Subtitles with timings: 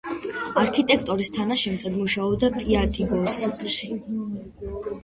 [0.61, 3.93] არქიტექტორის თანაშემწედ მუშაობდა პიატიგორსკში.